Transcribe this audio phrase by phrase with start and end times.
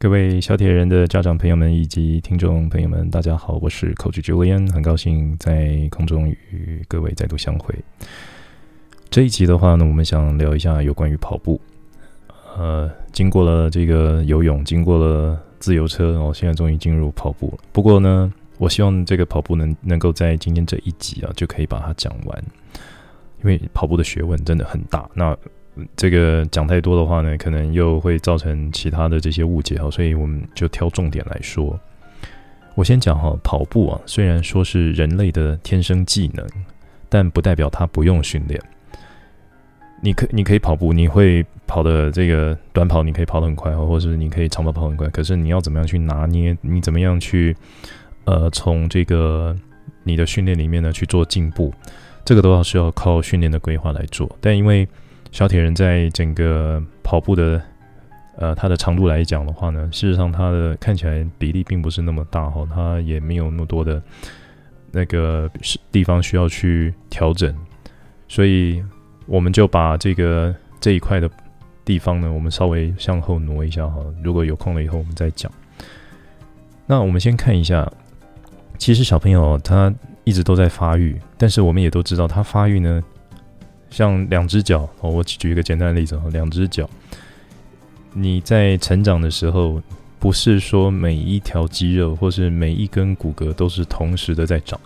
[0.00, 7.74] 各位小铁人的家长朋友们以及听众朋友们，大家好，我是 Coach Julian，很高兴在空中与各位再度相会。
[9.10, 11.60] 这一集的话呢，我们想聊一下有关于跑步。
[12.56, 17.58] 呃，经过了这个游泳，经过了自由车，然后现在终于进入跑步了。
[17.70, 22.42] 不过呢，我希望这个跑步能能够在今天这一集啊，就可以把它讲完，
[23.42, 25.06] 因为跑步的学问真的很大。
[25.12, 25.36] 那
[25.96, 31.78] 这个讲太多的话呢，可能又会造成其他的这些误解哈，所以我们就挑重点来说。
[32.74, 36.46] 我先讲哈，跑步啊，虽然说是人类的天生技能，
[37.08, 38.60] 但不代表它不用训练。
[40.02, 45.06] 你可你可以跑步，你会跑的这个短跑，你可以跑得很快，或者是你可以长跑跑很快。
[45.08, 46.56] 可是你要怎么样去拿捏？
[46.62, 47.54] 你怎么样去
[48.24, 49.54] 呃，从这个
[50.04, 51.74] 你的训练里面呢去做进步？
[52.24, 54.30] 这个都要需要靠训练的规划来做。
[54.40, 54.88] 但因为
[55.32, 57.62] 小铁人在整个跑步的，
[58.36, 64.02] 呃，它的长度来讲的话呢，事实上它的看起来比例并不是那么大哈，它也没有那么多的
[64.90, 65.48] 那个
[65.92, 67.54] 地方需要去调整，
[68.26, 68.82] 所以
[69.26, 71.30] 我们就把这个这一块的
[71.84, 74.04] 地方呢，我们稍微向后挪一下哈。
[74.22, 75.50] 如果有空了以后，我们再讲。
[76.86, 77.90] 那我们先看一下，
[78.78, 83.00] 其实小朋友他一直都在发育，但是我们也都知道，他发育呢。
[83.90, 86.88] 像两只脚，我举一个简单的例子哈，两只脚，
[88.14, 89.82] 你在成长的时候，
[90.18, 94.78] 不是说每一条肌肉或是每一根骨骼都是同时的在长，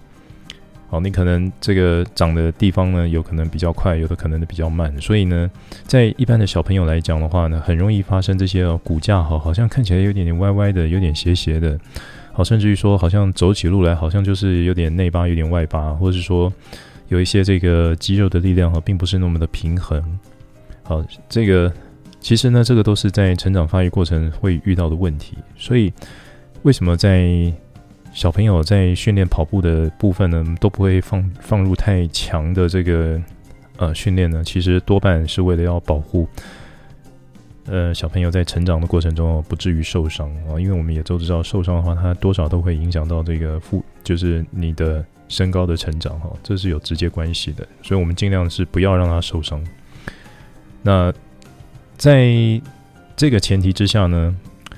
[0.89, 5.51] 好，你可能这个长的地方呢，有可能比较快，有的可能比较慢，所以呢，
[5.87, 11.79] 在一般的小朋友来讲的话呢，很容易发生这些哦骨架好，好像看起来有点点歪歪的，有点斜斜的，
[12.33, 16.51] 好，甚至于说好像走起路来好像就是有点内八，有点外八，或者是说。
[17.09, 20.03] 有一些这个肌肉的力量哈，并不是那么的平衡。
[20.83, 21.73] 好，这个
[22.21, 25.37] 其实呢，这个都是在成长发育过程会遇到的问题。
[25.57, 25.93] 所以，
[26.63, 27.53] 为什么在
[28.13, 33.21] 小朋友在训练跑步的部分呢，都不会放放入太强的这个
[33.77, 34.43] 呃训练呢？
[34.45, 36.27] 其实多半是为了要保护
[37.67, 40.59] 呃小朋友在成长的过程中不至于受伤啊。
[40.59, 45.05] 因为我们也都知道，受伤的话，它多少都会影响到这个负，就是你的。
[45.29, 49.63] 身高的成长，哈，这是有直接关系的，所以我们尽量是不要让他受伤。
[50.83, 51.13] 那
[51.97, 52.61] 在
[53.17, 54.37] 这个前提之下呢，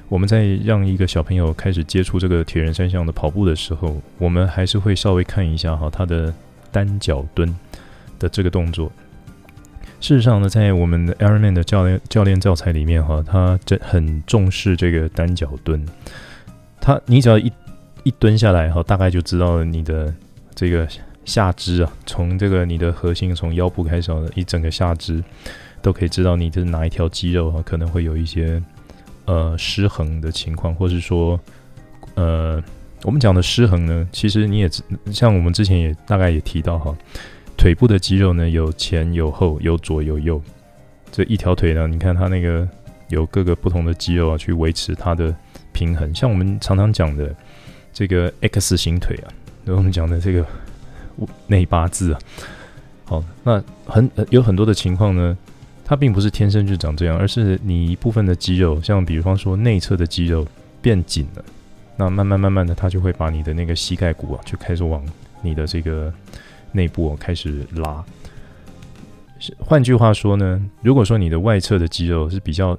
[0.09, 6.33] 我们在让一个小朋友开始接触这个铁人三项的跑步的时候，我们还是会稍微看一下哈他的
[6.71, 7.53] 单脚蹲
[8.19, 8.91] 的这个动作。
[10.01, 15.85] 事实上呢，在我们的 Ironman 的教练教练教材里面哈，他这很重视这个单脚蹲。
[16.81, 17.51] 他你只要一
[18.05, 20.15] 一蹲下来哈，大概就知道你的。
[20.57, 20.89] 这个
[21.27, 25.23] 下肢啊，从这个你的核心从腰部开始，一整个下肢
[25.83, 28.63] 都可以知道你的哪一条肌肉啊，可能会有一些
[29.27, 31.39] 呃失衡的情况，或是说
[32.15, 32.63] 呃
[33.03, 34.71] 我们讲的失衡呢，其实你也
[35.13, 36.97] 像我们之前也大概也提到哈，
[37.59, 40.41] 腿部的肌肉呢有前有后有左有右，
[41.13, 42.67] 这一条腿呢，你看它那个
[43.11, 45.37] 有各个不同的肌肉啊去维持它的
[45.73, 47.35] 平衡，像我们常常讲的
[47.93, 49.29] 这个 X 型腿啊。
[49.75, 50.47] 我们讲的这个
[51.47, 52.19] 内八字啊，
[53.05, 55.37] 好，那很有很多的情况呢，
[55.85, 60.47] 它并不是天生就长这样，而是你一部分的肌肉，像比方说内侧的肌肉
[60.81, 61.45] 变紧了，
[61.97, 65.05] 那慢慢慢慢的，它就会把你的那个膝盖骨啊，就开始往
[65.43, 66.13] 你的这个
[66.73, 68.05] 内部开始拉。
[69.59, 72.79] 换句话说呢，如果说你的外侧的肌肉是比较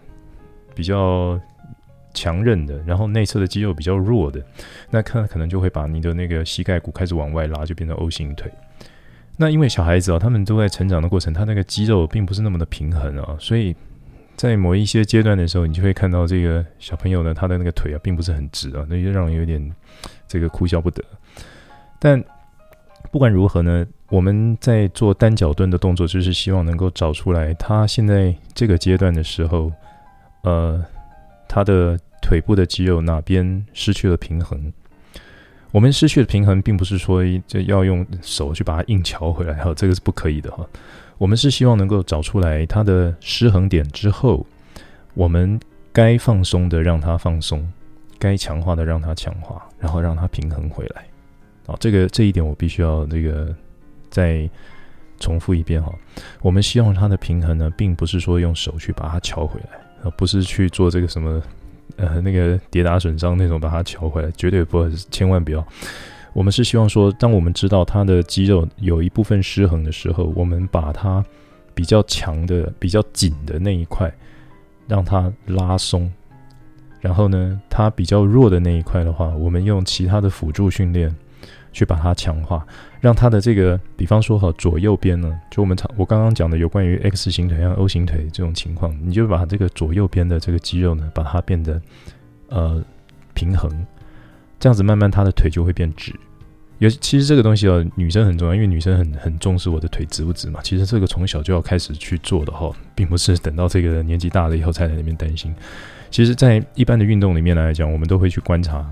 [0.73, 1.39] 比较。
[2.17, 4.41] 强韧的，然后内侧的肌肉比较弱的，
[4.89, 8.51] 那看可能就会把你的那个膝盖骨开始往外拉，就变成 O 型腿。
[9.37, 13.75] 那因为小孩子啊，他们都在成长的过程，他那个肌肉并不是那么的平衡啊，所以
[14.35, 19.71] 在某一些阶段的时候，你就会看到这个小朋友呢，他的那个腿啊，并不是很直啊，那就让人有点
[20.27, 21.03] 这个哭笑不得。
[21.99, 22.23] 但
[23.11, 29.71] 不管如何呢，我们在做单脚蹲的动作，就是希望能够找出来他现在这个阶段的时候，
[30.41, 30.83] 呃，
[31.47, 31.99] 他的。
[32.19, 34.73] 腿部的肌肉哪边失去了平衡？
[35.71, 40.67] 我们失去了平衡，并不是说这要用手去把它硬乔回来，哈，这个是不可以的哈。
[41.19, 44.45] 我们是希望能够找出来它的失衡点之后，
[45.13, 45.57] 我们
[45.93, 47.65] 该放松的让它放松，
[48.19, 51.05] 该强化的让它强化，然后让它平衡回来。
[51.65, 53.55] 好，这个这一点我必须要这个
[54.09, 54.49] 再
[55.17, 55.93] 重复一遍哈。
[56.41, 61.41] 我们希望它的平衡呢，并不是说用手去把它敲回来，而不是去做这个什么。
[61.95, 65.65] 呃，那个跌打损伤那种，把它乔回来，绝对不，千万不要。
[66.33, 71.25] 我们是希望说，当我们知道他的肌肉有一部分失衡的时候，我们把它
[71.73, 74.13] 比较强的、比较紧的那一块，
[74.87, 76.11] 让它拉松。
[76.99, 81.15] 然后呢，它比较弱的那一块的话，我们用其他的辅助训练
[81.77, 82.65] 去把它强化，
[82.99, 91.79] 让它的这个，比方说哈，左右边呢，就我们常我刚刚讲的有关于 X 型腿和 O 型腿这种情况，你就把这个左右边的这个肌肉呢，把它变得
[92.49, 92.83] 呃
[93.35, 93.69] 平衡，
[94.59, 96.11] 这样子慢慢它的腿就会变直。
[96.79, 100.59] 有其实这个东西哦，女生很重要，因为女生很很重视我的腿直不直嘛。
[100.63, 105.53] 其实这个从小就要开始去做的哈，并不是等到这个年纪大了以后才在那边担心。
[106.09, 108.83] 其实，在一般的运动里面来讲，我们都会去观察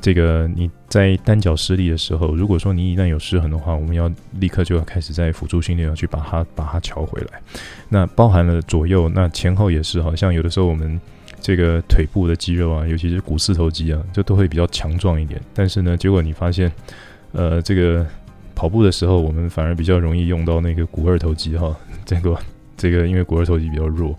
[0.00, 7.40] 这个你在单脚施力的时候，如果说你一旦有失衡的话，我们要立刻就要开始在辅助训练要去把它把它调回来。
[7.88, 11.00] 那包含了左右，那前后也是，好像有的时候我们
[11.40, 15.40] 这个腿部的肌肉啊，尤其是股四头肌啊，就都会比较强壮一点。
[15.52, 16.70] 但是呢，结果你发现。
[17.36, 18.06] 呃，这个
[18.54, 21.76] 跑步的时候，我们反而比较容易用到那个股二头肌哈。
[22.04, 22.38] 这个
[22.76, 24.16] 这个，因为股二头肌比较弱，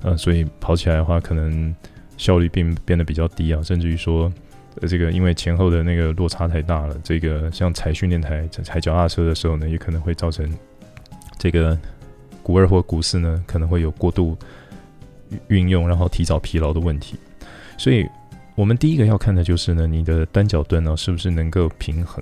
[0.00, 1.74] 呃，所以跑起来的话，可能
[2.16, 3.62] 效率并变得比较低啊。
[3.62, 4.32] 甚至于说，
[4.80, 10.48] 呃，这个因为前后的那个落差太大了，这个像踩训练台、踩脚踏车的时候呢，也可能会造成
[11.38, 11.78] 这个
[12.42, 14.36] 股二或股四呢，可能会有过度
[15.48, 17.16] 运用，然后提早疲劳的问题。
[17.76, 18.06] 所以。
[18.58, 22.20] 我们第一个要看的就是呢，你的单脚蹲呢是不是能够平衡？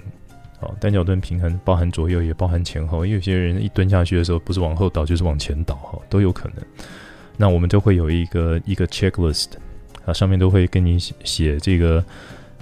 [0.61, 6.63] 好，单脚蹲平衡包含左右也包含前后，因为有些人一蹲下去的时候不是往后倒就是往前倒哈，都有可能。
[7.39, 9.47] 那我们就会有一个一个 checklist
[10.05, 12.05] 啊，上面都会跟你写写这个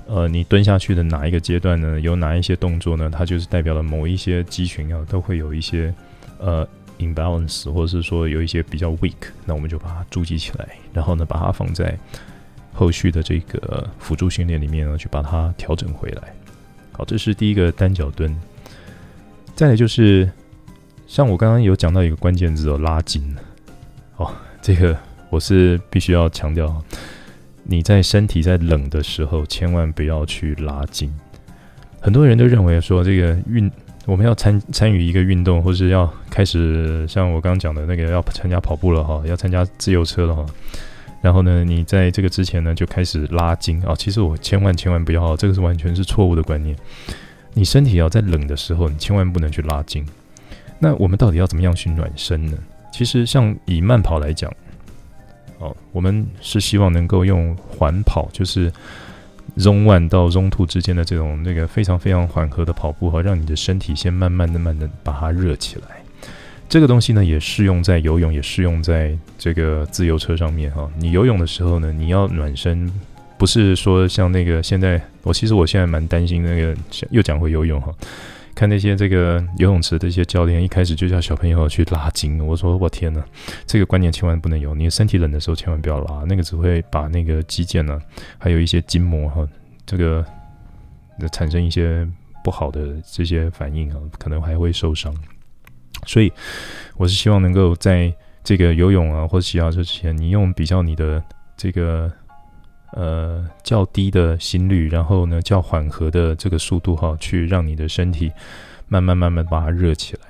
[0.06, 2.00] 呃，你蹲下去的哪一个阶段呢？
[2.00, 3.10] 有哪一些动作呢？
[3.12, 5.92] 它就是代表了某一些肌群啊，都会有一些
[6.38, 6.66] 呃
[6.98, 9.14] imbalance，或者是说有一些比较 weak，
[9.44, 11.98] 那我们就把它注记起来，然后呢把它放在。
[12.76, 16.34] 后续的这个辅助训练里面呢，去把它调整回来。
[16.90, 18.36] 好，这是第一个单脚蹲。
[19.54, 20.28] 再来就是，
[21.06, 23.32] 像我刚刚有讲到一个关键字哦，拉筋。
[24.16, 24.28] 哦，
[24.60, 24.98] 这个
[25.30, 26.82] 我是必须要强调，
[27.64, 31.12] 你在身体在冷的时候，千万不要去拉筋。
[32.00, 33.70] 很多人都认为说，这个运
[34.06, 40.44] 我们要参参与一个运动，或是要开始像我刚刚讲的那个要参加跑步了哈，要参加自由车了哈。
[41.22, 43.94] 然后呢，你在这个之前呢，就开始拉筋啊。
[43.96, 46.76] 其实我千万千万不要，这个是完全是错误的观念。
[47.54, 50.06] 你身体要在冷的时候，你千万不能去拉筋。
[50.78, 52.58] 那我们到底要怎么样去暖身呢？
[52.92, 54.52] 其实像以慢跑来讲，
[55.58, 58.70] 哦，我们是希望能够用缓跑，就是
[59.58, 66.02] Zone One 到 Zone Two 之间的这种那个非常非常缓和的跑步哈，让你的身体先慢慢的、慢的把它热起来。
[66.68, 70.90] 这个东西呢，也适用在游泳，也适用在这个自由车上面哈。
[70.98, 72.90] 你游泳的时候呢，你要暖身，
[73.38, 76.74] 不是说像那个现在，我其实我现在蛮担心那个
[77.10, 77.92] 又讲回游泳哈，
[78.54, 83.22] 看那些这个游泳池的一些教练，一开始就叫小朋友去拉筋，我说我天呐，
[83.66, 88.00] 这个观念千万不能有，你身体冷的时候千万不要拉，那个只会把那个肌腱呢，
[88.38, 89.46] 还有一些筋膜哈，
[89.84, 90.24] 这个
[91.32, 92.06] 产生一些
[92.44, 95.14] 不好的这些反应啊，可能还会受伤。
[96.06, 96.32] 所以，
[96.96, 101.22] 我是希望能够在这个游泳啊，或者骑脚车之前，你用比较你的
[101.56, 102.12] 这个
[102.94, 108.32] 呃较低的心率，然后呢较缓和的这个速度哈，去让你的身体
[108.88, 110.20] 慢慢慢慢把它热起来。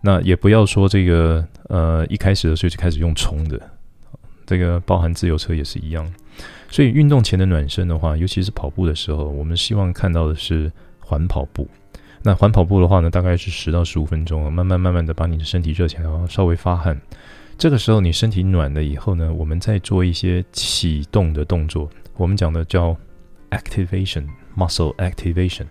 [0.00, 3.58] 那也不要说这个呃一开始的时候就开始用冲的，
[4.44, 6.12] 这个包含自由车也是一样。
[6.68, 11.68] 所以运动前的暖身的话，尤其是跑步的时候，我们希望看到的是缓跑步。
[12.22, 17.00] 那缓跑步的话呢，大概是十到十五分钟，慢慢慢慢的把你的身体热起来，然后稍微发汗。
[17.56, 22.96] 这个时候你身体暖了以后呢，我们再做一些启动的动作，我们讲的叫
[23.50, 25.66] activation，muscle activation。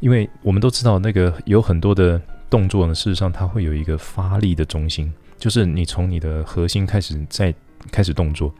[0.00, 2.20] 因为我们都知道那个有很多的
[2.50, 7.54] 动作呢，事实上它会有一个发力的中心，就是你从你的核心开始在
[7.90, 8.52] 开始动作。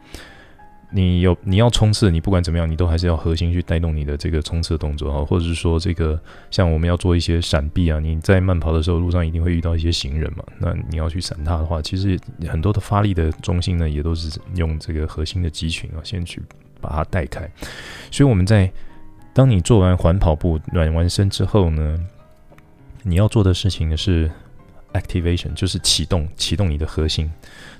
[0.91, 6.19] 你有你要冲刺，你不管怎么样，你都还是要核心去带动你的这个冲刺动作啊，或者是说这个
[6.51, 16.41] 像我们要做一些闪避啊，你在慢跑的时候路上一定会遇到一些行人嘛，那你要去闪他的话，其实很多的发力的中心呢，也都是用这个核心的肌群啊，先去
[16.79, 17.49] 把它带开。
[18.11, 18.71] 所以我们在
[19.33, 21.99] 当你做完缓跑步暖完身之后呢，
[23.03, 24.31] 你要做的事情呢是。
[24.95, 27.29] Activation 就是启动，启动你的核心。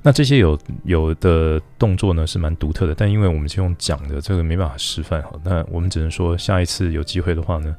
[0.02, 5.32] 那这些有有的动作呢是蛮独特的，但因为我们是用讲的，这个没办法示范哈。
[5.44, 7.76] 那我们只能说下一次有机会的话呢，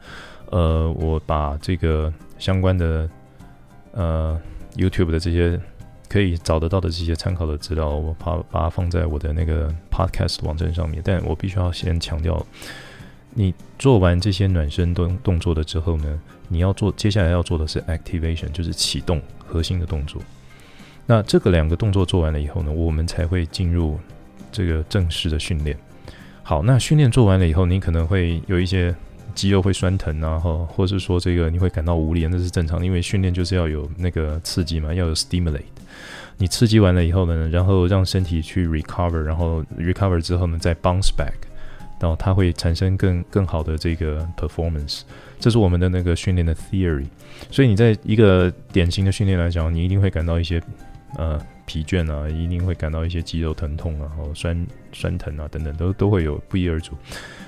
[0.51, 3.09] 呃，我把这个相关的
[3.93, 4.41] 呃
[4.75, 5.61] YouTube 的这些
[6.09, 11.03] 可以找得到的这些参考的资料，我把把它放在我的那个 Podcast 网站上面。
[11.05, 12.45] 但我必须要先强调，
[13.35, 20.21] 你做完这些暖身动动作的之后呢，你要做，接下来要做的是 activation，就是启动核心的动作。
[21.07, 23.99] 那这个两个动作做完了以后呢，我们才会进入
[24.51, 25.77] 这个正式的训练。
[26.43, 28.95] 好，那训练做完了以后，你可能会有一些
[29.35, 35.63] 肌肉会酸疼啊，或或是说这个你会感到无力，那是正常，因为训练就是要有那个刺激嘛，要有 stimulate。
[36.39, 41.33] 你刺激完了以后呢，然后让身体去 recover，然后 recover 之后呢，再 bounce back，
[42.01, 45.03] 然后它会产生更更好的这个 performance。
[45.39, 47.07] 这是我们的那个训练的 theory。
[47.51, 50.63] 所以你在一个典型的训练来讲，你一定会感到一些
[51.17, 51.41] 呃。
[51.69, 56.93] 疲倦啊，一定会感到一些肌肉疼痛啊，然后酸酸疼啊，等等，都都会有不一而足。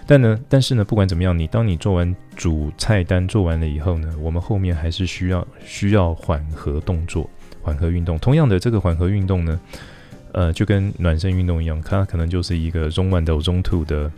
[0.08, 7.30] 但呢，但是呢，不管怎么样，你当你做完主菜单做完了以后呢，我们后面还是需要需要缓和动作、
[7.62, 8.18] 缓和运动。
[8.18, 9.60] 同样的，这个缓和运动呢，
[10.32, 14.10] 呃，就跟暖身运动一样，它可能就是一个中 one 到中 Two 的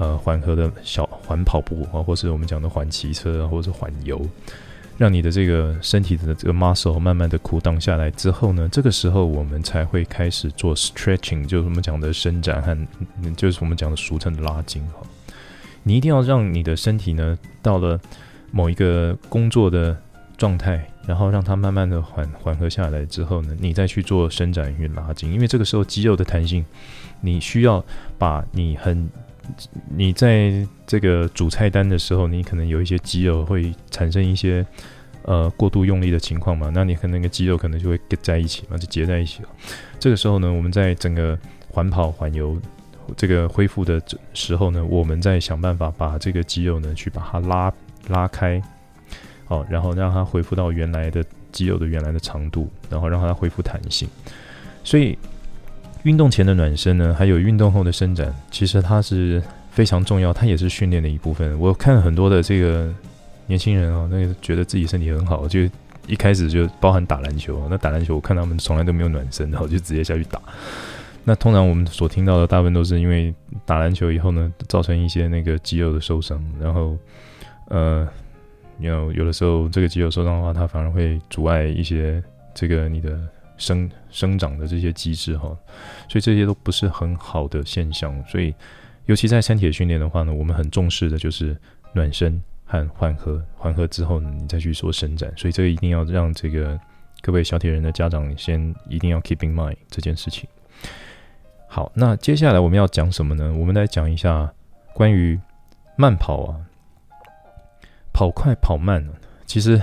[0.00, 4.20] 呃缓和的小缓跑步啊，或是我们讲的缓骑车啊，或者是缓游。
[4.96, 12.76] 让你的这个身体的这个 muscle 慢慢的 cool down 下来之后呢，这个时候我们才会开始做 stretching，就是我们讲的伸展和，
[13.34, 15.06] 就是我们讲的俗称的拉筋哈。
[15.84, 17.98] 你一定要让你的身体呢到了
[18.50, 19.96] 某一个工作的
[20.36, 26.62] 状态，然后让它慢慢的缓缓和下来之后呢，你再去做伸展与拉筋，因为这个时候肌肉的弹性，
[27.22, 27.82] 你需要
[28.18, 29.08] 把你很。
[29.88, 34.64] 你在这个主菜单的时候，你可能有一些肌肉会产生一些
[35.22, 39.48] 呃过度用力的情况嘛，那你和那个肌肉可能就会结在一起嘛，就结在一起了。
[39.98, 42.60] 这个时候呢，我们在整个缓跑缓游
[43.16, 44.00] 这个恢复的
[44.34, 47.72] 时候呢，我们再想办法把这个肌肉呢去把它拉
[48.08, 48.62] 拉开，
[49.46, 54.08] 好，然后让它恢复到原来的肌肉的原来的长度，然后让它恢复弹性。
[54.84, 55.18] 所以。
[56.04, 61.58] 运动前的暖身呢，还有运动后的伸展，其实它是非常重要，它也是训练的一部分。
[61.58, 62.90] 我看很多的这个
[63.46, 65.60] 年轻人啊，那个觉得自己身体很好，就
[66.06, 67.66] 一开始就包含打篮球。
[67.68, 70.40] 那打篮球，我看他们从来都没有暖身，然后就直接下去打。
[71.22, 73.34] 那通常我们所听到的大部分都是因为
[73.66, 76.96] 打篮球以后呢，造成一些那个肌肉的受伤，然后
[77.68, 78.08] 呃，
[78.78, 82.22] 有有的时候这个肌肉受伤的话，它反而会阻碍一些
[82.54, 83.20] 这个你的。
[83.60, 85.48] 生生长的这些机制哈，
[86.08, 88.10] 所以这些都不是很好的现象。
[88.26, 88.54] 所以，
[89.04, 91.54] 尤其在三铁训练的话呢，我们很重视的就是
[91.92, 93.44] 暖身和缓和。
[93.54, 95.30] 缓和之后，你再去做伸展。
[95.36, 96.80] 所以，这个一定要让这个
[97.20, 100.48] 各位小铁人的家长先一定要 keep in mind 这件事情。
[101.68, 103.52] 好，那接下来我们要讲什么呢？
[103.58, 104.50] 我们来讲一下
[104.94, 105.38] 关于
[105.96, 106.56] 慢跑啊，
[108.10, 109.06] 跑快跑慢。
[109.44, 109.80] 其实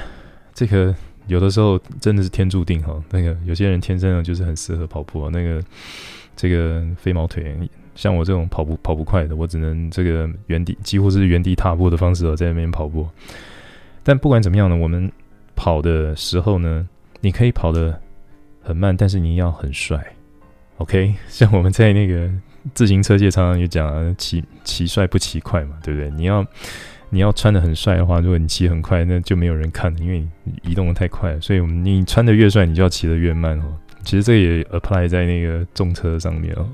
[0.53, 0.96] 这个。
[1.27, 5.62] 有的时候真的是天注定哈，那个有些人天生的就是很适合跑步，那个
[6.36, 7.55] 这个飞毛腿，
[7.96, 13.07] 像我这种跑步跑不快的，我只能这个原地几乎是原地踏步的方式哦，在那边跑步。
[14.03, 15.12] 但不管怎么样呢，我们
[15.55, 16.88] 跑的时候呢，
[17.22, 18.00] 你可以跑得
[18.62, 20.03] 很慢，但是你要很帅
[20.77, 21.13] ，OK？
[21.27, 22.29] 像我们在那个
[22.74, 26.10] 自行车界常常有讲啊，骑骑帅不骑快嘛，对不对？
[26.12, 26.46] 你要。
[27.10, 31.40] 你要穿的很帅的话，如果你骑很快，那就没有人看，因为你移动的太快。
[31.40, 33.78] 所以，我们你穿的越帅，你就要骑的越慢哦。
[34.04, 36.68] 其实这也 apply 在那个重车上面哦。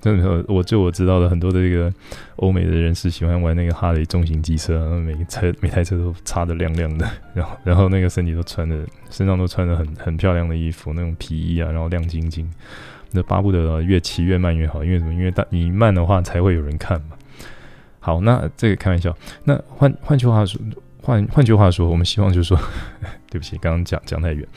[0.00, 1.92] 真的我就我知道的很多的这个
[2.36, 12.48] 欧美的人士喜欢玩那个哈雷重型机车，每车每台车都擦的亮亮的， 然后然后那个身体都穿的身上都穿的很很漂亮的衣服，那种皮衣啊，然后亮晶晶，
[13.10, 15.12] 那巴不得越骑越慢越好，因为什么？
[15.12, 17.17] 因为你慢的话才会有人看嘛。
[18.08, 19.14] 好，那这个开玩笑。
[19.44, 20.58] 那换换句话说，
[21.02, 22.58] 换换句话说，我们希望就是说，
[23.28, 24.48] 对不起，刚刚讲讲太远。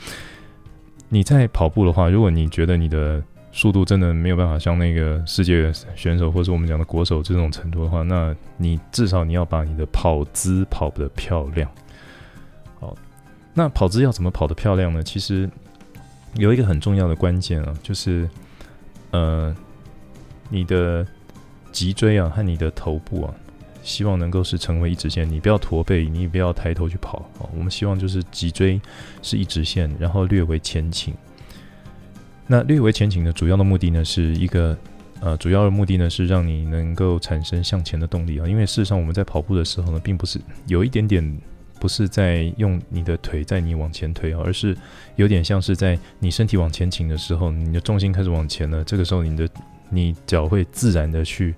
[1.10, 11.70] 你在跑步的话，如果你觉得你的速度真的没有办法像那个世界选手，或者我们讲的国手这种程度的话，那你至少你要把你的跑姿跑得漂亮。
[12.80, 12.96] 好，
[13.52, 15.02] 那跑姿要怎么跑得漂亮呢？
[15.02, 15.46] 其实
[16.36, 18.26] 有一个很重要的关键啊，就是
[19.10, 19.54] 呃，
[20.48, 21.06] 你的
[21.70, 23.34] 脊椎啊和你的头部啊。
[23.82, 27.48] 希望能够是成为一直线，你不要驼背，你也不要抬头去跑哦。
[27.56, 28.80] 我们希望就是脊椎
[29.22, 31.12] 是一直线，然后略微前倾。
[32.46, 34.76] 那略微前倾的主要的目的呢，是一个
[35.20, 38.46] 呃，主要的目的呢是让你能够产生向前的动力啊。
[38.46, 41.38] 因为事实上我们在跑步的时候呢，并不是有一点点
[41.80, 44.76] 不是在用你的腿在你往前推啊，而是
[45.16, 49.48] 有点像是在你身体往前倾的时候，你的重心开始往前了，这个时候你的
[49.88, 51.54] 你脚会自然的去。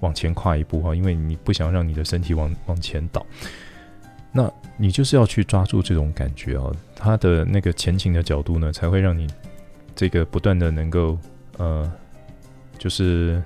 [0.00, 3.24] 往前跨一步哈，因为你不想让你的身体往往前倒，
[4.32, 9.26] 那你就是要去抓住这种感觉哦，它的那个前倾的角度呢，才会让你
[9.94, 11.18] 这个不断的能够
[11.58, 11.90] 呃，
[12.78, 13.42] 就是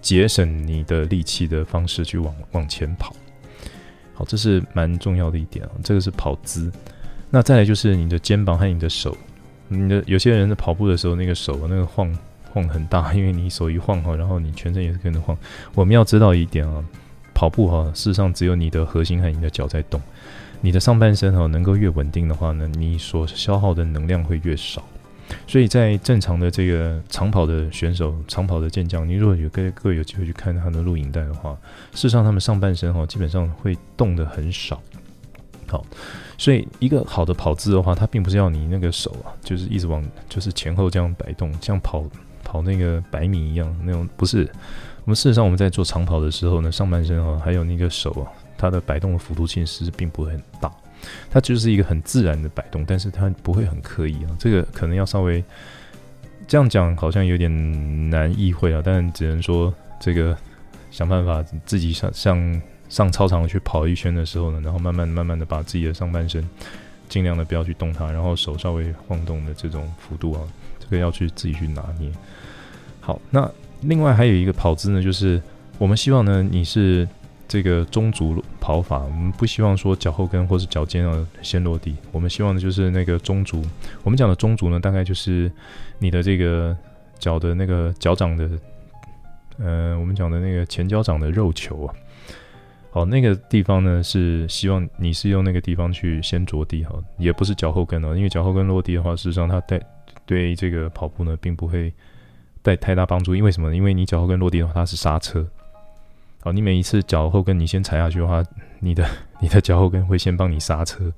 [0.00, 3.14] 节省你的力气的方式去往往前跑。
[4.14, 6.70] 好，这是蛮重要的一点啊，这个是跑姿。
[7.30, 9.16] 那再来就是你的肩膀和你的手，
[9.68, 12.16] 你的有些人在跑步的时候，那个手那个晃
[12.52, 15.36] 晃很大，因为你手一晃哈，然后你全身也是跟着晃。
[15.74, 16.84] 我们要知道一点啊，
[17.34, 20.00] 跑步哈，事实上只有你的核心和你的脚在动，
[20.60, 24.82] 你的上半身哈能够越稳定的话呢，你所消耗的能量会越少。
[25.46, 31.56] 所以在正常的这个长跑的选手、长跑的健将，你如果有各各位有机会去看他的录影带的话，
[31.92, 34.82] 事实上他们上半身哈基本上会动得很少。
[35.68, 35.86] 好，
[36.36, 42.04] 所以一个好的跑姿的话，它并不是要你那个手啊，就是一直往就是前后这样摆动，像跑
[42.50, 44.50] 跑那个百米一样那种，不是。
[45.04, 48.26] 我们事实上我们在做长跑的时候呢，上半身啊还有那个手啊，
[48.58, 50.68] 它的摆动的幅度其实并不会很大。
[51.30, 54.36] 它就是一个很自然的摆动，但是它不会很刻意啊。
[54.36, 55.42] 这个可能要稍微
[56.48, 58.82] 这样讲，好像有点难意会啊。
[58.84, 60.36] 但只能说，这个
[60.90, 66.44] 想办法自己上上上操场去跑一圈的时候呢，然后慢慢慢慢的把自己的上半身
[67.08, 70.40] 尽量的不要去动它，然后手稍微晃动的这种幅度啊，
[70.78, 72.10] 这个要去自己去拿捏。
[73.00, 73.50] 好，那
[73.82, 75.42] 另外还有一个跑姿呢，就是
[75.78, 77.08] 我们希望呢，你是。
[77.52, 83.60] 这个中足跑法，我们不希望说脚后跟或是脚尖要先落地，我们希望的就是那个中足。
[84.04, 85.50] 我们讲的中足呢，大概就是
[85.98, 86.76] 你的这个
[87.18, 88.48] 脚的那个脚掌的，
[89.58, 91.94] 呃，我们讲的那个前脚掌的肉球啊。
[92.92, 99.80] 好，那个地方呢是希望你是用那个地方去先着地哈，也不是脚后跟哦，因为脚后跟落地的话，事实上它带
[100.24, 101.92] 对这个跑步呢并不会
[102.62, 103.34] 带太大帮助。
[103.34, 103.74] 因为什么？
[103.74, 105.46] 因为你脚后跟落地的话，它是刹车。
[106.42, 108.42] 好，你每一次脚后跟你先踩下去的话，
[108.78, 109.06] 你的
[109.40, 111.12] 你的脚后跟会先帮你刹车。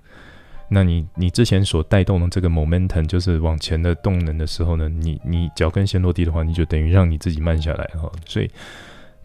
[0.68, 8.10] 那你你之前所带动的这个 momentum 就是往前的动能的时候呢，你你脚跟先落地的话，你就等于让你自己慢下来哈。
[8.26, 8.50] 所以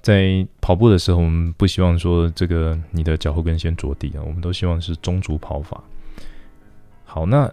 [0.01, 5.81] 在跑步的时候，我们不希望说这个你的脚后跟先着地啊，我们都希望是中足跑法。
[7.05, 7.51] 好，那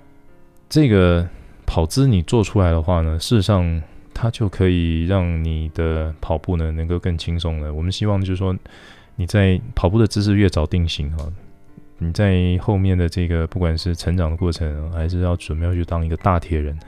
[0.69, 1.27] 这个
[1.65, 3.83] 跑姿你做出来的话呢，事实上。
[4.15, 7.75] 它就可以让你的跑步呢能够更轻松了。
[7.75, 8.57] 我们希望就是说，
[9.17, 11.27] 你在跑步的姿势越早定型哈，
[11.99, 16.79] 你在后面的这个不管是成长的过程，还是要准备要去当一个大铁人，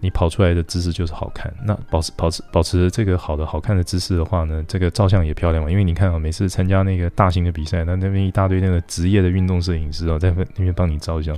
[0.00, 1.52] 你跑出来的姿势就是好看。
[1.64, 5.70] 那保持保持保持这个好的好看的姿势的话呢，这个照相也漂亮嘛。
[5.70, 11.36] 因为你看啊，每次参加那个大型的比赛，那那边一大堆那个职业的运动摄影师啊，在那边帮你照相。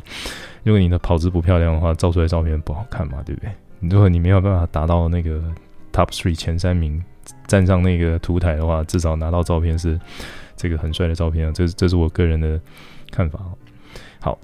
[0.63, 3.51] 如果你的跑姿不漂亮的话，照出来照片不好看嘛，对不对？
[3.81, 5.41] 如果你没有办法达到那个
[5.93, 7.03] top three 前三名，
[7.47, 9.99] 站上那个图台的话，至少拿到照片是
[10.57, 11.53] 这个很帅的照片啊！
[11.55, 12.61] 这是这是我个人的
[13.11, 13.41] 看法。
[14.21, 14.39] 好，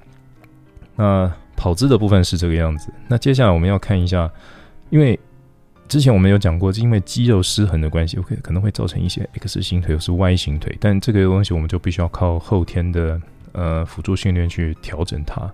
[0.97, 2.93] 那跑姿的部分是这个样子。
[3.09, 4.31] 那接下来我们要看一下，
[4.91, 5.19] 因为
[5.89, 13.21] 之前我们有讲过，是因为肌肉失衡的关系，OK 可能会造成一些 X 型腿或是 Y 型腿，但这个东西我们就必须要靠后天的
[13.53, 15.51] 呃辅助训练去调整它，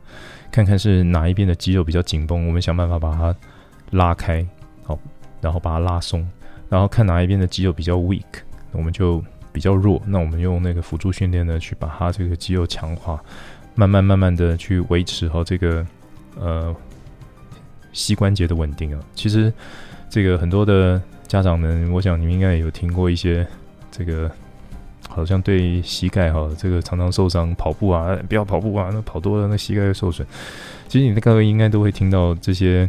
[0.51, 3.35] 看看是哪一边的肌肉比较紧绷，我们想办法把它。
[3.91, 4.45] 拉开，
[4.83, 4.99] 好，
[5.41, 6.29] 然后把它拉松，
[6.69, 8.23] 然后看哪一边的肌肉比较 weak，
[8.73, 10.01] 我们就比较弱。
[10.07, 13.19] 那我们用那个辅助训练呢，去把它这个肌肉强化，
[13.75, 15.87] 慢慢慢慢的去维持好这个
[16.39, 16.75] 呃
[17.93, 19.03] 膝关节的稳定啊。
[19.15, 19.51] 其实
[20.11, 23.47] 这个很多的家长们，我想你们应该也有听过一些
[23.91, 24.31] 这个，
[25.09, 30.29] 好像对膝盖哈，这个常常受伤，跑步啊，不要跑步啊，那跑多了那膝盖会受损。
[30.89, 32.89] 其实你的各位应该都会听到这些。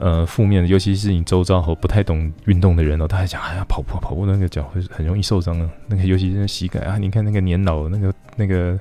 [0.00, 5.70] 呃，负面的，尤其是你周遭和不太懂运动的人哦，他还讲，哎呀，跑步跑步那个脚会很容易受伤啊。
[5.88, 8.80] 那个尤其是膝盖啊，你看那个年老那个那个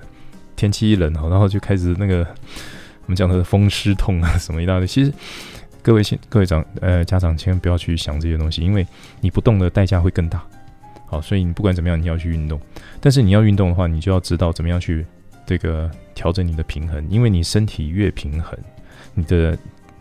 [0.55, 4.87] 天气一冷哦，然后就开始那个我们讲的风湿痛啊什么一大堆。
[4.87, 5.11] 其实
[5.83, 8.87] 各位先各位长呃家长千万不要去想这些东西，因为
[9.19, 10.41] 你不动的代价会更大。
[11.05, 12.57] 好，所以你不管怎么样，你要去运动。
[13.01, 15.05] 但是你要运动的话，你就要知道怎么样去
[15.45, 18.57] 这个调整你的平衡，因为你身体越平衡，
[19.13, 19.57] 你的。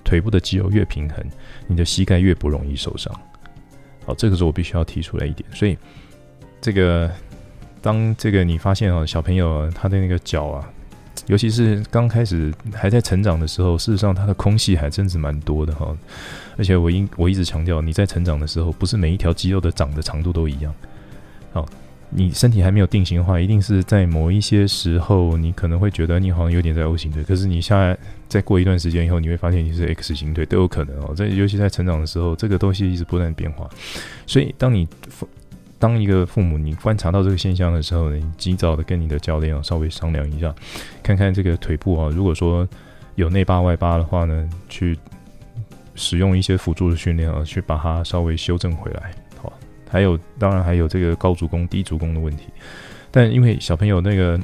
[0.09, 1.23] 腿部的肌肉越平衡，
[1.66, 3.14] 你的膝盖越不容易受伤。
[4.07, 5.47] 好，这个是我必须要提出来一点。
[5.53, 5.77] 所以，
[6.62, 7.11] 这个
[7.83, 10.66] 当这个你发现哦，小朋友他的那个脚啊，
[11.27, 15.94] 尤其是刚开始还在成长的时候，事实上他的空隙还真是蛮多的哈。
[16.57, 20.75] 而且我一我一直强调，你在成长的时候，不是每一条肌肉的长的长度都一样。
[21.53, 21.68] 好。
[22.11, 27.97] 你身体还没有定型的话，一定是在某一些时候，你可能会觉得你好像有点在 O 型腿，可是你下来
[28.29, 31.14] 再过一段时间以后，你会发现你是 X 型腿都有可能哦。
[31.14, 33.68] 在尤其在成长的时候，这个东西一直不断变化。
[34.27, 34.88] 所以，当你
[35.79, 40.55] 当一个父母，你观察到这个现象的时候，你及早的跟你的教练啊稍微商量一下，
[41.03, 42.66] 看看这个腿部啊，如果说
[43.16, 44.99] 有内八外八的话呢，去
[45.94, 49.12] 使用一些辅助的训练啊，去把它稍微修正回来。
[49.90, 52.44] 还有，当然还有这个高足弓、低足弓的问题，
[53.11, 54.38] 但因为小朋友那个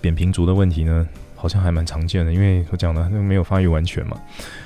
[0.00, 2.32] 扁平足的问题呢，好像还蛮常见的。
[2.32, 4.20] 因为我讲的那个没有发育完全嘛，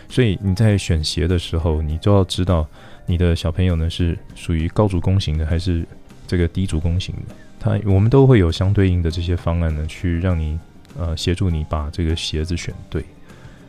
[0.09, 2.67] 所以你在选鞋的时候，你就要知道
[3.07, 5.87] 你的小朋友呢是属于高足弓型的还是
[6.27, 10.59] 这个低足弓型的，他我们都会有相对应的这些方案呢，去让你
[10.99, 13.05] 呃协助你把这个鞋子选对。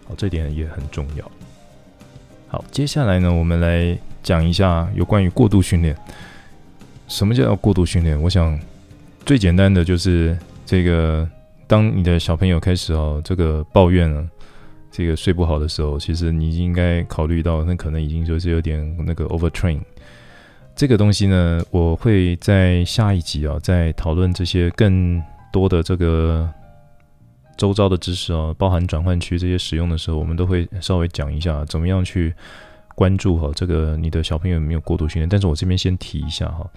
[0.08, 1.32] 好，这点也很重要。
[2.48, 5.96] 好，接下来呢，我们来讲一下有关于过度训练。
[7.08, 8.22] 什么叫过度训练？
[8.22, 8.60] 我想
[9.26, 11.26] 最简单的就是这个，
[11.66, 14.28] 当你的小朋友开始哦，这个抱怨了，
[14.92, 19.80] 这个睡不好的时候，其实你应该考虑到，那可能已经就是有点那个 overtrain。
[20.76, 26.50] 这个东西呢，我会在下一集啊，在讨论这些更多的这个。
[27.58, 32.32] 周遭的知识啊，包含转换区这些使用的时候，我们都会稍微讲一下怎么样去
[32.98, 35.30] 关注哈，这个你的小朋友有没有过度训练。
[35.30, 36.68] 但是我这边先提一下哈，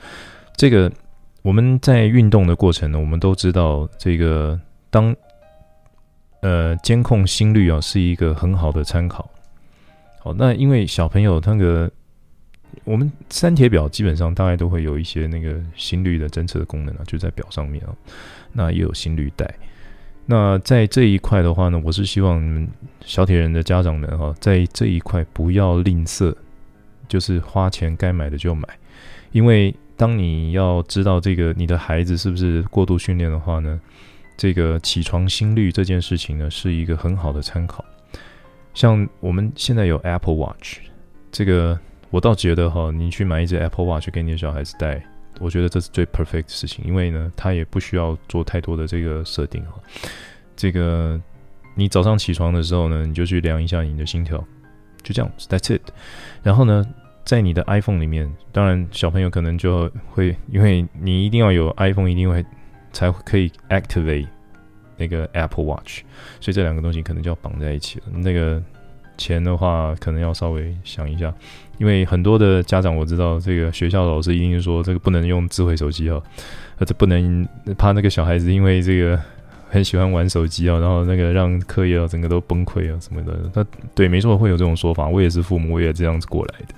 [0.54, 0.92] 这个
[1.40, 5.16] 我们在运动的过程呢，我们都知道这个当
[6.42, 9.30] 呃监控心率啊是一个很好的参考。
[10.18, 11.90] 好，那因为小朋友那个
[12.85, 17.96] 我们三铁表基本上大概都会有一些那个心率的侦测的功能啊，就在表上面啊，
[18.52, 19.50] 那也有心率带。
[20.30, 22.68] 那在这一块的话呢，我是希望
[23.00, 26.32] 小铁人的家长们哈，在这一块不要吝啬，
[27.08, 28.62] 就是花钱该买的就买，
[29.32, 33.80] 因为当你要知道这个你的孩子是不是过度训练的话呢，
[34.36, 37.84] 这个起床心率这件事情呢是一个很好的参考。
[38.72, 40.78] 像我们现在有 Apple Watch，
[41.32, 41.76] 这个
[42.10, 45.04] 我倒觉得哈，你去买一只 Apple Watch 给你的小孩子戴。
[45.40, 49.72] 我觉得这是最 perfect 的事情，因为呢，它也不需要做太多的这个设定哈。
[50.55, 51.20] 这个
[51.74, 54.38] 你早上起床的时候呢，你就去量一下你的心跳，
[55.03, 55.83] 就这样，That's it。
[56.42, 56.87] 然后呢，
[57.24, 62.44] 在你的 iPhone 里面，当然小朋友可能就会，因为你一定要有 iPhone，一定会
[62.92, 64.29] 才可以 activate
[64.96, 66.03] 那个 Apple Watch，
[66.40, 68.05] 所以这两个东西可能就要绑在一起了。
[68.12, 68.62] 那个。
[69.20, 71.30] 钱的话，可能要稍微想一下，
[71.76, 76.22] 因为很多的家长我知道，这个学校老师一定是说这个不能用智慧手机哦，
[76.78, 79.20] 而且不能怕那个小孩子因为这个
[79.68, 83.38] 很喜欢玩手机啊，然后那个让课业啊整个都崩溃啊什么的。
[83.52, 86.74] 他对，没错，会有这种说法，我也是父母，我也这样子过来的。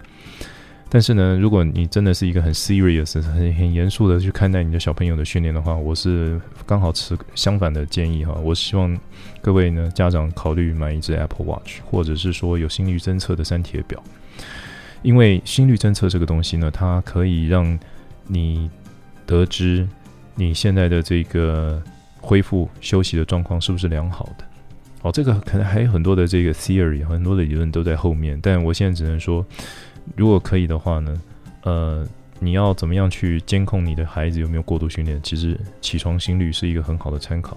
[0.95, 8.35] 但是呢，如果你真的是一个很 serious、很很严肃的去看待你的小朋友的训练的话，我是刚好持相反的建议哈。
[8.45, 8.95] 我希望
[9.41, 14.05] 各位呢家长考虑买一只 Apple Watch，或者是说有心率侦测的三铁表，
[15.01, 17.79] 因为心率侦测这个东西呢，它可以让
[18.27, 18.71] 你
[19.25, 19.89] 得知
[20.35, 21.83] 你现在的这个
[22.21, 24.45] 恢复休息的状况是不是良好的。
[25.01, 29.43] 哦，这个可能还有很多的这个 theory，很多的理论都在后面，但我现在只能说。
[30.17, 31.23] 如果可以的话呢，
[31.63, 32.07] 呃，
[32.39, 35.21] 你要怎么样去监控你的孩子有没有过度训练？
[35.23, 37.57] 其实起床心率是一个很好的参考。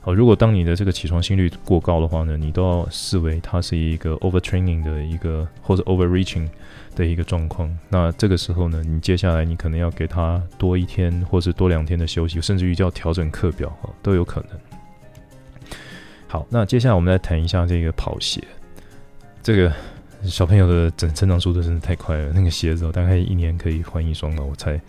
[0.00, 6.48] 好，如果当你的这个起床心率过高的话呢，你都要视为它是一个 overtraining 的一个或者 overreaching
[6.96, 7.76] 的一个状况。
[7.88, 14.50] 那这个时候呢，你接下来你可能要给他多一天或者多两天的休息，甚至于就要调整课表，哈，都有可能。
[16.26, 18.42] 好，那接下来我们来谈一下这个跑鞋，
[19.42, 19.72] 这个。
[20.24, 24.80] 小朋友的整成长速度真的太快了，那个鞋子大概一年可以换一双了，我猜。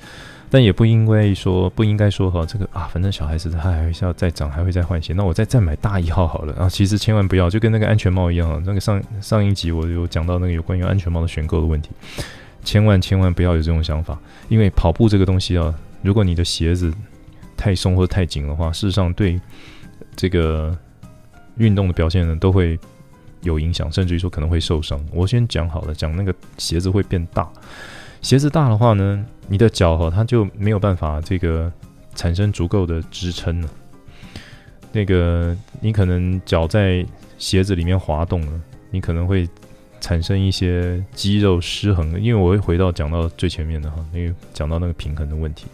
[0.52, 6.54] 但也不因为说不应该说哈，这个啊，反正小孩子他还是要再长，还会再换鞋，那我再再买大一号好了。
[6.54, 11.92] 然后其实千万不要，就跟那个安全帽一样，那个上上一集我有讲到那个有关于安全帽的选购的问题，
[12.64, 16.92] 千万千万不要有这种想法，因为跑步这个东西啊，如果你的鞋子
[17.56, 19.40] 太松或太紧的话，事实上对
[20.16, 20.76] 这个
[21.58, 22.80] 运动的表现呢都会。
[23.42, 25.00] 有影响，甚至于说可能会受伤。
[25.14, 27.50] 我先讲好了，讲那个鞋子会变大，
[28.22, 31.72] 鞋子大的话呢，你的脚哈它就没有办法这个
[32.16, 33.70] 产生足够的支撑了。
[34.92, 37.06] 那个你可能脚在
[37.38, 39.48] 鞋子里面滑动了，你可能会
[40.02, 42.22] 产生一些肌肉失衡。
[42.22, 45.68] 因为我会回到讲到最前面的哈，因为讲到那个平衡的问题。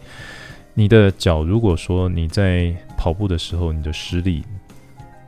[0.74, 4.44] 你的脚如果说你在跑步的时候你的施力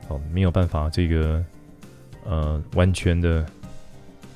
[0.07, 1.43] 哦没有办法这个。
[2.25, 3.45] 呃，完全的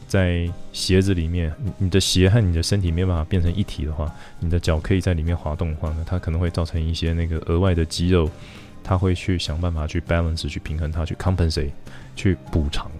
[0.07, 8.29] 在鞋子里面，你的鞋和你的身体没办法变成一体的话，你的脚可以在里面滑动的话呢，它可能会造成一些那个额外的肌肉，
[8.83, 11.71] 它会去想办法去 balance 去平衡它，去 compensate
[12.15, 12.91] 去补偿。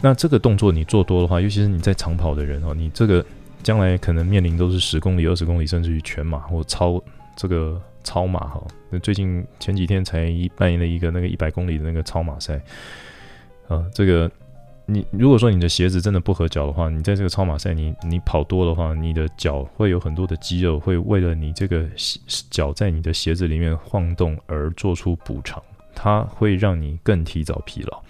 [0.00, 3.24] 那这个动作你做多的话，尤其是你在长跑的人哦，你这个
[3.62, 7.02] 将来可能面临都是十公里、二十公里，甚至于全马或超
[7.34, 8.62] 这个超马哈。
[8.90, 12.60] 那最近前几天才一办了一个那个一百公里的那个超马赛。
[13.68, 14.30] 啊，这个
[14.86, 21.84] 你如果说你的鞋子真的不合脚的话，你在这个超马赛你你跑多的话，你的脚会有很多的肌肉会为了你这个
[22.50, 25.60] 脚在你的鞋子里面晃动而做出补偿，
[25.94, 28.00] 它会让你更提早疲劳。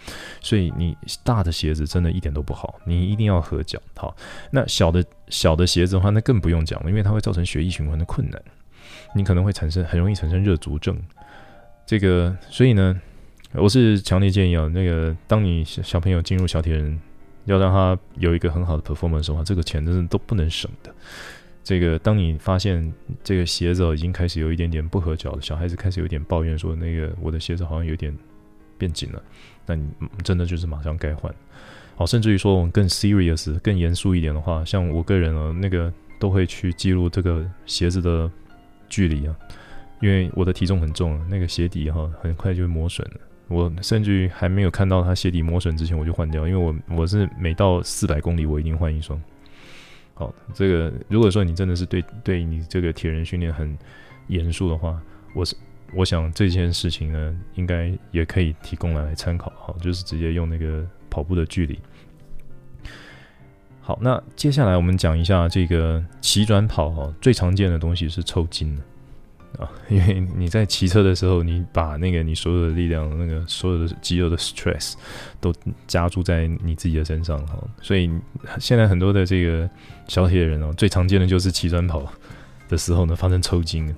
[0.42, 3.80] 所以你大的鞋子真的一点都不好，你一定要合脚。
[3.96, 4.14] 好，
[4.50, 8.40] 那小的小的鞋子的话，那更不用讲了，因为它会造成血液循环的困难，
[9.14, 10.94] 你可能会产生很容易产生热足症。
[11.86, 13.00] 这个，所以呢，
[13.58, 17.00] 我是强烈建议啊，那个当你小朋友进入小铁人，
[17.46, 20.94] 要让他有一个很好的 performance 的话，这个钱真的都不能省的。
[21.64, 22.92] 这个，当你发现
[23.24, 28.14] 这个鞋子已经开始有一点点不合脚了，小孩子开始有点抱怨说，那个我的鞋子好像有点
[28.76, 29.22] 变紧了，
[29.64, 29.88] 那你
[30.22, 31.34] 真的就是马上该换。
[31.96, 38.30] 好，甚至于说我们更 serious、更严肃一点的话，像我个人啊，那个都会去记录这个鞋子的
[38.88, 39.34] 距离啊。
[40.02, 43.20] 因为我的体重很重，那个鞋底哈很快就会磨损了。
[43.48, 46.48] 我甚至于还没有看到它鞋底磨损之前，我就换掉。
[46.48, 49.20] 因为我我是每到四百公里，我一定换一双。
[50.14, 53.76] 好，这个如果说你真的是对对你这个铁人训练很
[54.28, 55.00] 严肃的话，
[55.34, 55.54] 我是
[55.94, 59.52] 我想这件事情呢，应该也可以提供来参考。
[59.56, 61.78] 好，就是直接用那个跑步的距离。
[63.80, 68.76] 好，那接下来我们讲一下这个骑转跑哈，最常见的东西是抽筋。
[69.58, 74.94] 啊，因为你在骑车的时候，你把那个你所有的力量，那个所有的肌肉的 stress
[75.40, 75.52] 都
[75.86, 78.10] 加注在你自己的身上哈，所以
[78.58, 79.68] 现在很多的这个
[80.08, 82.04] 小铁人哦，最常见的就是骑转跑
[82.68, 83.94] 的时候呢发生抽筋，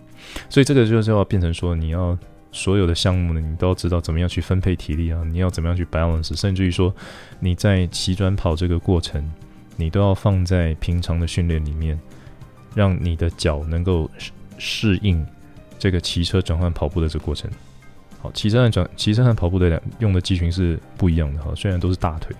[0.48, 2.16] 所以这个就是要变成说，你要
[2.52, 6.94] 所有的项目呢，你都要知道怎么样去分配体力啊，你要怎么样去 balance，甚至于说
[7.40, 9.28] 你在骑转跑这个过程，
[9.76, 11.98] 你都要放在平常的训练里面，
[12.74, 14.10] 让你的脚能够
[14.56, 15.26] 适应。
[15.78, 17.50] 这个骑车转换跑步的这个过程，
[18.20, 22.34] 好，骑车和转骑车和跑步的两用的肌群是不一样的哈，虽然都是大腿，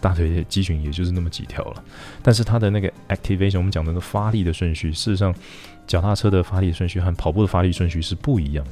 [0.00, 1.84] 大腿的肌群也就是那么几条了，
[2.22, 5.32] 但是它的那个 activation，我们讲的那个发力的顺序，事实上，
[5.86, 8.66] 脚踏车的发力顺序和跑步的发力顺序是不一样，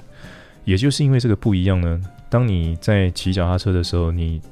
[0.65, 4.43] 也就是因为这个不一样呢，当你在骑脚踏车的时候，你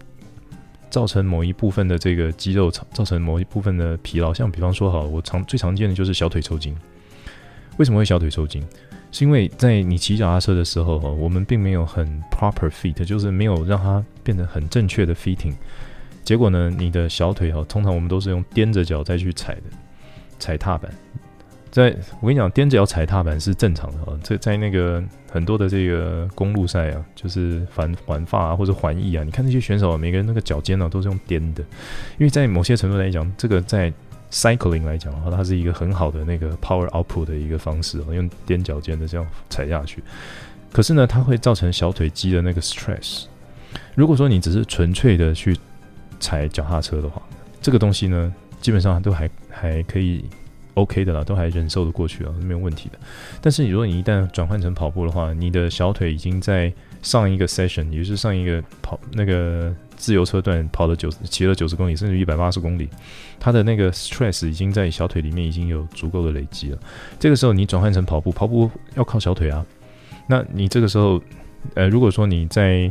[0.88, 6.76] 造成某一部分的这个肌肉造成某一部分的疲劳，像比方说哈，我常最常见的就是小腿抽筋，
[7.76, 8.64] 为什么会小腿抽筋？
[9.10, 15.54] 是因为在你骑脚踏车的时候，哈，我们并没有很 proper fit，就是没有让它变得很正确的 fitting。
[16.24, 19.62] 结果呢，你的小腿哈，通常我们都是用踮着脚再去踩的，
[20.38, 20.92] 踩踏板。
[21.70, 24.18] 在我跟你讲，踮着脚踩踏板是正常的哈。
[24.22, 31.62] 在在那个很多的这个公路赛啊，就是环环法啊或者环意啊，你看那些选手，每个人那个脚尖呢都是用踮的，
[32.18, 33.92] 因为在某些程度来讲，这个在
[34.30, 40.02] cycling 来讲的话，它是一个很好的那个 power output 的一个方式，用踮脚尖的这样踩下去。
[40.72, 43.24] 可是呢，它会造成小腿肌的那个 stress。
[43.94, 45.56] 如果说你只是纯粹的去
[46.20, 47.22] 踩脚踏车的话，
[47.62, 50.24] 这个东西呢，基本上都还还可以
[50.74, 52.98] OK 的啦，都还忍受得过去啊，是没有问题的。
[53.40, 59.74] 但是你，如果你一旦转换成跑步的话，你的小腿已经在上一个 session，也就是上一个跑那个。
[59.98, 62.88] 自由车段跑了九十，骑了九十公里，甚至一百八十公里，
[63.38, 66.78] 它的那个 stress 已经在小腿里面已经有足够的累积了。
[67.18, 69.66] 这个时候你转换成跑步，跑步要靠小腿啊。
[70.26, 71.20] 那你这个时候，
[71.74, 72.90] 呃，如果说你在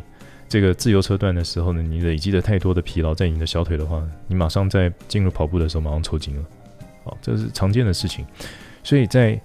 [0.50, 6.44] 这个自由车段的时候呢，你累积了太多的疲劳在你的小腿的话，你马上在进入跑步的时候马上抽筋了。
[7.04, 8.26] 好，这是常见的事情。
[8.84, 9.40] 所以在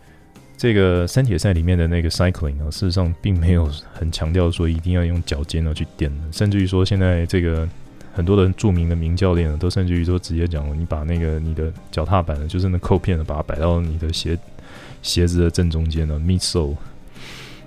[0.56, 7.68] 这个三铁赛里面的那个 cycling 啊，事实上并没有很强调说一定要用脚尖呢去垫，甚至于说现在这个
[8.14, 14.38] 很多的著名的名教练啊，都甚至于说直接讲，你把那个你的脚踏板呢，就是那扣片呢，把它摆到你的鞋
[15.02, 16.76] 鞋子的正中间呢，midsole，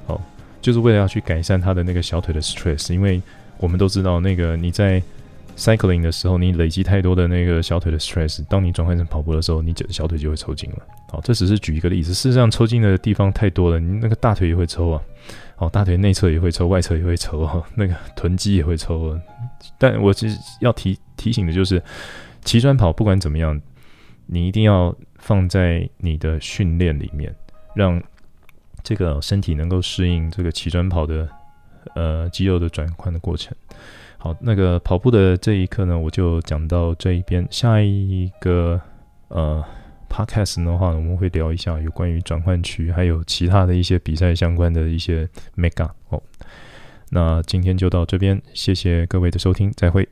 [0.05, 0.21] 好，
[0.61, 3.21] 就是为了要去改善他的那个小腿的 stress，因为
[3.57, 5.01] 我们都知道那个你在
[5.55, 10.77] cycling 的时候，你累积太多的那个小腿的 stress，当你转换成跑步的时候，你脚小腿就会抽筋了。
[11.09, 12.13] 好，这只是举一个例子。
[12.13, 15.01] 事实上，抽筋的地方太多了，你那个大腿也会抽啊，
[15.57, 19.17] 哦，大腿内侧也会抽，外侧也会抽， 那个臀肌也会抽。
[19.77, 21.81] 但我其实要提提醒的就是，
[22.43, 23.59] 骑转跑不管怎么样，
[24.25, 27.33] 你一定要放在你的训练里面，
[27.73, 28.01] 让
[28.83, 31.27] 这个身体能够适应这个骑转跑的
[31.95, 33.55] 呃肌肉的转换的过程。
[34.17, 37.47] 好，那个跑步的这一课呢，我就讲到这一边。
[37.51, 38.81] 下一个
[39.27, 39.63] 呃
[40.09, 45.89] podcast 的话，我们会聊一下有关于转换区，还有其他的一些比赛相关的一些 mega。
[46.09, 46.21] 哦，
[47.09, 50.07] 那今天就到这边，谢谢各位的收听，再会。